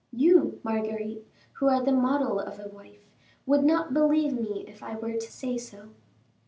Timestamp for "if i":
4.67-4.95